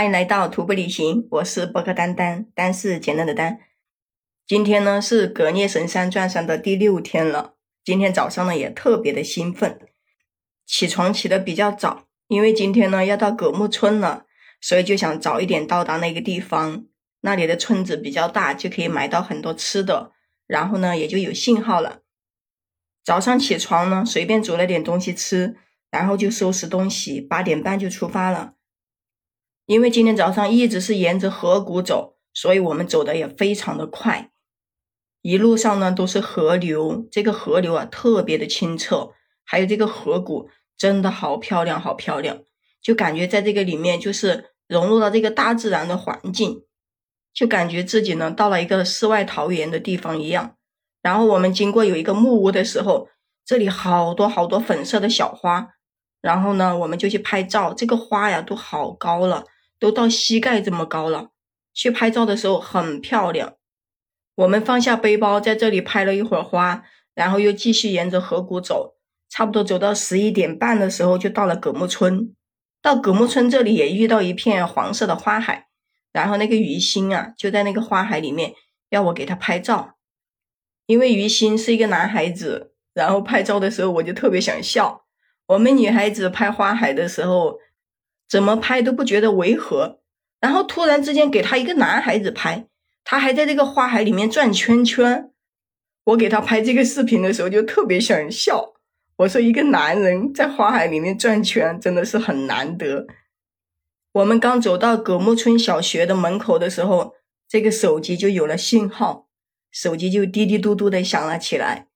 [0.00, 3.60] 欢迎来到徒步旅行，我是博客丹丹，丹是简单的丹。
[4.46, 9.78] 今天呢是格聂神山转山的第六天了，今天早上呢也特别的兴奋，
[10.64, 14.24] 起床起的比较早，因为今天呢要到葛木村了，
[14.58, 16.86] 所以就想早一点到达那个地方。
[17.20, 20.12] 那里的村子比较大，就可以买到很多吃的，
[20.46, 22.00] 然后呢也就有信号了。
[23.04, 25.56] 早上起床呢，随便煮了点东西吃，
[25.90, 28.54] 然后就收拾东西，八点半就出发了。
[29.70, 34.32] 因为今天早上一直是沿着河谷走，所以我们走的也非常的快。
[35.22, 39.12] 一路上呢都是河流，这个河流啊特别的清澈，
[39.44, 42.40] 还有这个河谷真的好漂亮，好漂亮，
[42.82, 46.64] 就感觉在这个里面就是融入了这个大自然的环境，
[47.32, 50.56] 就感觉自己呢到了一个世外桃源的地方一样。
[51.00, 53.06] 然后我们经过有一个木屋的时候，
[53.46, 55.68] 这里好多好多粉色的小花，
[56.20, 59.44] 然后呢我们就去拍照，这个花呀都好高了。
[59.80, 61.30] 都到膝盖这么高了，
[61.72, 63.54] 去拍照的时候很漂亮。
[64.34, 68.96] 我们放下背包，在这里拍了一会儿花，然后又继续沿着河谷走，
[69.30, 72.34] 差不多走到十一点半的时候，就到了葛木村。
[72.82, 75.68] 到葛木村这里也遇到一片黄色的花海，
[76.12, 78.54] 然后那个于心啊就在那个花海里面
[78.90, 79.96] 要我给他拍照，
[80.86, 85.06] 因为于心是一个男孩子，然后拍照的时候我就特别想笑。
[85.46, 87.58] 我们女孩子拍花海的时候。
[88.30, 89.98] 怎么拍都不觉得违和，
[90.40, 92.68] 然后突然之间给他一个男孩子拍，
[93.02, 95.32] 他还在这个花海里面转圈圈。
[96.04, 98.74] 我给他拍这个视频的时候就特别想笑。
[99.16, 103.06] 我说一个男人在花海里面转圈真的是很难得。
[104.12, 107.14] 我们刚走到葛木村小学的门口的时候，
[107.48, 109.26] 这个手机就有了信号，
[109.70, 111.88] 手机就滴滴嘟嘟的响了起来。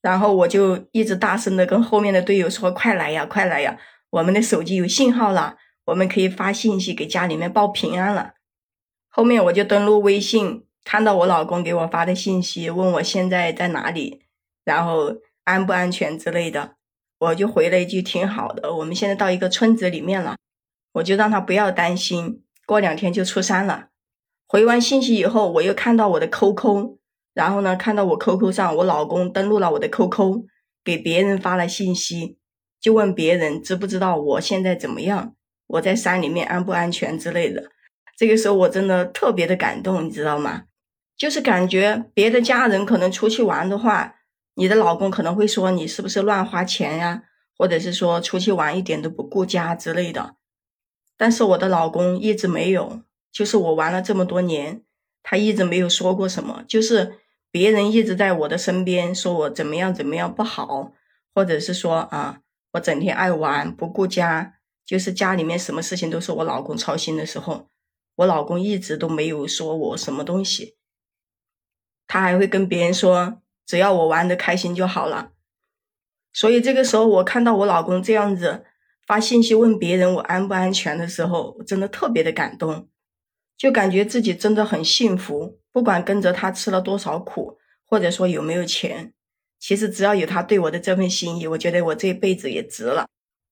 [0.00, 3.78] 然后我就一直大声的跟后面的队友说：“快来呀，快来呀！”
[4.10, 8.32] 我们的手机有信号了，我们可以发信息给家里面报平安了。
[9.08, 14.22] 后面我就登录微信，看到我老公给我发的信息，问我现在在哪里，
[14.64, 16.74] 然后安不安全之类的，
[17.18, 18.74] 我就回了一句挺好的。
[18.74, 20.36] 我们现在到一个村子里面了，
[20.94, 23.90] 我就让他不要担心，过两天就出山了。
[24.48, 26.96] 回完信息以后，我又看到我的 QQ，
[27.32, 30.46] 然后呢，看到我 QQ 上我老公登录了我的 QQ，
[30.82, 32.39] 给别人发了信息。
[32.80, 35.34] 就问别人知不知道我现在怎么样？
[35.66, 37.70] 我在山里面安不安全之类的。
[38.16, 40.64] 这个时候我真的特别的感动，你知道吗？
[41.16, 44.16] 就是感觉别的家人可能出去玩的话，
[44.54, 47.22] 你的老公可能会说你是不是乱花钱呀，
[47.56, 50.36] 或者是说出去玩一点都不顾家之类的。
[51.16, 54.82] 但是我的老公一直没有，就是我玩了这么多年，
[55.22, 56.64] 他一直没有说过什么。
[56.66, 57.18] 就是
[57.50, 60.92] 别人一直在我的身边说我怎么样怎么样不好，
[61.34, 62.40] 或者是说啊。
[62.72, 64.54] 我整天爱玩不顾家，
[64.84, 67.68] 就是家里面什么事情都是我老公操心的时候，
[68.16, 70.76] 我老公一直都没有说我什么东西。
[72.06, 75.32] 他还会跟别人说，只要我玩的开心就好了。
[76.32, 78.64] 所以这个时候，我看到我老公这样子
[79.06, 82.88] 发信息问别人我安不安全的时候，我真的特别的感动，
[83.56, 85.58] 就感觉自己真的很幸福。
[85.72, 89.14] 不管跟着他吃了多少苦，或者说有没有钱。
[89.60, 93.06] 其实只要有他对我的这份心意，我觉得我这辈子也值了。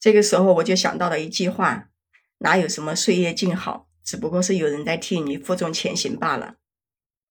[0.00, 1.90] 这个时候我就想到了一句话：
[2.38, 6.54] 哪有什么岁月静好，只不过是有人在替你负重前行罢了。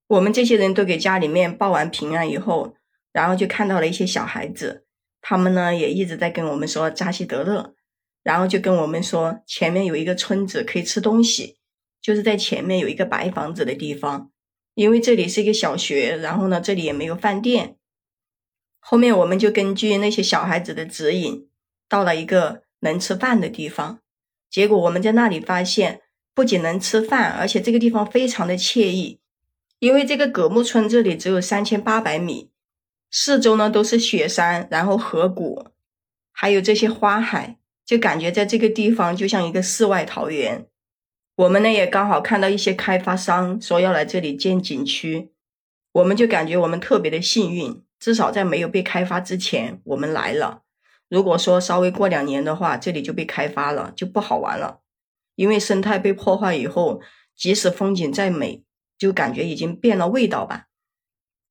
[0.08, 2.76] 我们这些人都给家里面报完平安以后，
[3.12, 4.86] 然后就看到了一些小孩子，
[5.20, 7.74] 他们呢也一直在跟我们说扎西德勒，
[8.22, 11.58] 然后就跟我们说前面有一个村子可以吃东西，
[12.00, 14.30] 就是在前面有一个白房子的地方，
[14.76, 17.78] 因为这里是一个小学，然后呢这里也没有饭店。
[18.92, 21.48] 后面我们就根据那些小孩子的指引，
[21.88, 24.00] 到了一个能吃饭的地方。
[24.50, 26.02] 结果我们在那里发现，
[26.34, 29.20] 不仅能吃饭，而且这个地方非常的惬意。
[29.78, 32.50] 因为这个葛木村这里只有三千八百米，
[33.12, 35.68] 四周呢都是雪山，然后河谷，
[36.32, 40.66] 还有这些花海，就感觉在这个地方就像一个世外桃源。
[41.36, 45.30] 我们呢也刚好看到一些开发商说要来这里建景区，
[45.92, 47.84] 我们就感觉我们特别的幸运。
[48.00, 50.62] 至少在没有被开发之前，我们来了。
[51.10, 54.80] 如果说稍微过两年的话，这里就被开发了，就不好玩了。
[55.36, 57.02] 因为生态被破坏以后，
[57.36, 58.64] 即使风景再美，
[58.98, 60.66] 就感觉已经变了味道吧。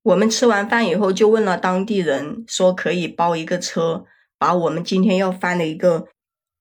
[0.03, 4.05] 我们吃完饭以后，就问了当地人，说可以包一个车，
[4.39, 6.06] 把我们今天要翻的一个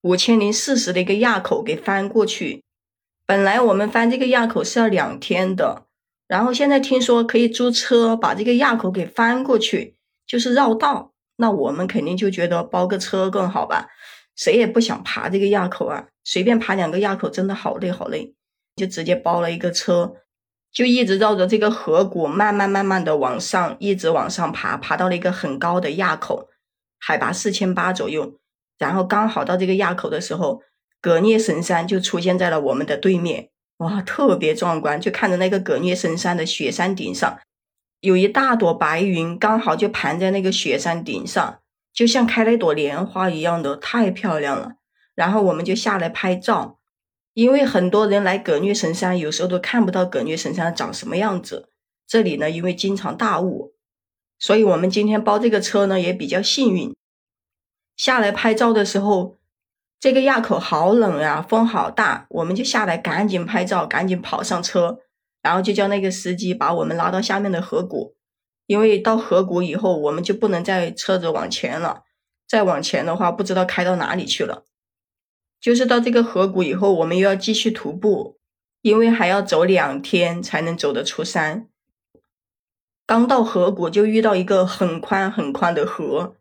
[0.02, 2.64] 五千零四十的一个垭口给翻过去。
[3.24, 5.87] 本来我们翻这个垭口是要两天的。
[6.28, 9.96] 然后现在听说可以租车把这个垭口给翻过去，
[10.26, 11.12] 就是绕道。
[11.40, 13.88] 那我们肯定就觉得包个车更好吧，
[14.36, 18.34] 谁也不想爬这个垭口啊，随便爬两个垭口真的好累好累，
[18.76, 20.14] 就直接包了一个车，
[20.72, 26.48] 就一直绕着这个河谷慢慢慢慢的往上，一直往上爬，爬到了一个很高的垭口，
[26.98, 28.34] 海拔四千八左右，
[28.78, 30.60] 然后刚好到这个垭口的时候，
[31.00, 37.38] 格聂神山就出现在了我们的对面，哇，特别壮观，就看着那个葛聂神山的雪山顶上，
[38.00, 41.60] 有一大朵白云，刚好就盘在那个雪山顶上。
[41.90, 44.74] 就像开了一朵莲花一样的，太漂亮了。
[45.16, 46.78] 然后我们就下来拍照，
[47.34, 51.70] 因为很多人来葛聂神山，有时候都看不到葛聂神山长什么样子。
[52.06, 53.72] 这里呢，因为经常大雾，
[54.38, 56.94] 所以我们今天包这个车呢也比较幸运。
[57.96, 59.37] 下来拍照的时候，
[60.00, 65.00] 这个垭口好冷呀，风好大，我们就下来赶紧拍照，赶紧跑上车，
[65.42, 68.14] 然后就叫那个司机把我们拉到下面的河谷。
[68.66, 72.04] 因为到河谷以后，我们就不能再车子往前了。
[72.46, 74.64] 再往前的话，不知道开到哪里去了。
[75.60, 78.38] 就是到这个河谷以后，我们又要继续徒步，
[78.82, 81.68] 因为还要走两天才能走得出山。
[83.04, 86.36] 刚到河谷就遇到一个很宽很宽的河，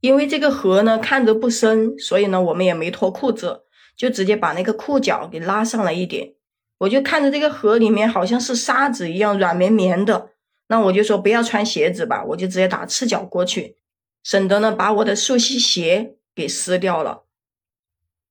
[0.00, 3.62] 因为这个河呢看着不深，所以呢我们也没脱裤子，
[3.96, 6.34] 就直接把那个裤脚给拉上了一点。
[6.78, 10.30] 我就看着这个河里面好像是沙子一样软绵绵的。
[10.68, 13.76] 那我就说不要穿鞋子吧，我就直接打赤脚过去，
[14.22, 17.24] 省得呢把我的溯溪鞋给湿掉了。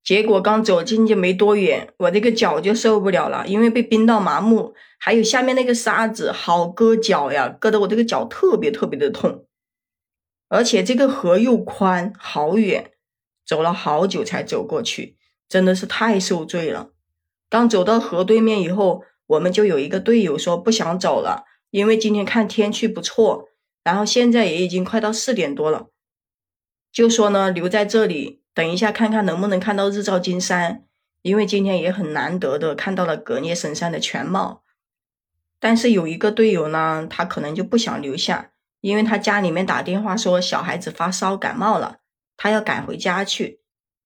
[0.04, 9.46] 结果刚走进去没多远，我这个脚就受不了了，因为被冰到麻木，还有下面那个沙子好硌脚呀，硌得我这个脚特别特别的痛。
[10.50, 12.92] 而且这个河又宽，好远，
[13.46, 15.18] 走了好久才走过去，
[15.48, 16.90] 真的是太受罪了。
[17.50, 21.46] 刚走到河对面以后，我们就有一个队友说不想走了。
[21.72, 23.48] 因为今天看天气不错，
[23.84, 25.90] 然后现在也已经快到四点多了，
[26.92, 30.86] 就说呢留在这里等一下看看能不能看到日照金山，
[31.22, 34.64] 因为今天也很难得的看到了格聂神山的全貌。
[35.60, 41.98] 但是有一个队友呢，他可能就不想留下，因为他家里面打电话说小孩子发烧感冒了，
[42.38, 43.62] 他要赶回家去。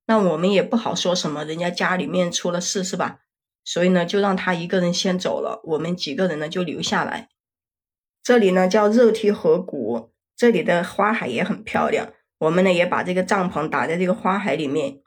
[0.06, 3.20] 那我们也不好说什么，人家家里面出了事是吧？
[3.64, 7.30] 所以呢，就让他一个人先走了，我们几个人呢就留下来。
[8.22, 12.12] 这里呢叫热梯河谷，这里的花海也很漂亮。
[12.40, 15.02] 我们呢也把这个帐篷打在这个花海里面，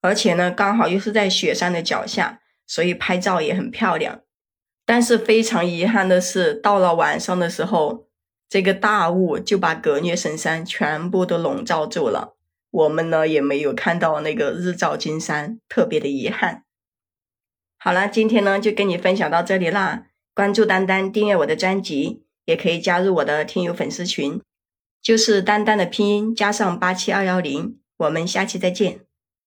[0.00, 4.20] 而且呢刚好又是在雪山的脚下，所以拍照也很漂亮。
[4.84, 8.05] 但是非常遗憾的是，到了晚上的时候，
[8.48, 12.34] 这个大雾就把格聂神山全部都笼罩住了。
[12.70, 16.64] 我们呢也没有看到那个日照金山，特别的遗憾。
[17.78, 20.06] 好了，今天呢就跟你分享到这里啦。
[20.34, 24.40] 关注丹丹，订阅我的专辑，也可以加入我的听友粉丝群，
[25.00, 27.78] 就是丹丹的拼音加上八七二幺零。
[27.96, 29.00] 我们下期再见。